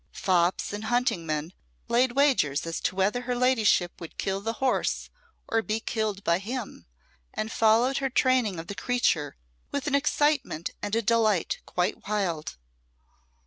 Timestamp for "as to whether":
2.65-3.21